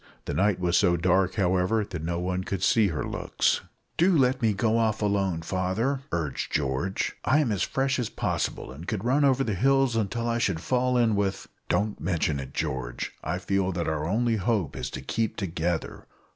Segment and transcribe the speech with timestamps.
[0.25, 3.61] The night was so dark, however, that no one could see her looks.
[3.97, 8.71] "Do let me go off alone, father," urged George; "I am as fresh as possible,
[8.71, 12.51] and could run over the hills until I should fall in with" "Don't mention it,
[12.55, 16.07] George; I feel that our only hope is to keep together.